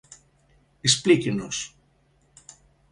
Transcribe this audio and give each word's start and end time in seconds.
Explíquenos. 0.89 1.57